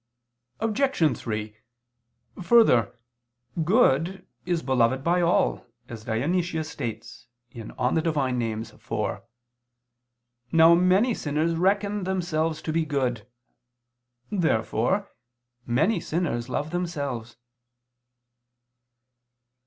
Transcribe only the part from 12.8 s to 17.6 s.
good. Therefore many sinners love themselves.